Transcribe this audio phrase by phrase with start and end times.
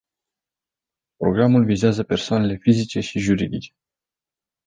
[1.17, 3.73] Programul vizează persoanele fizice și juridice.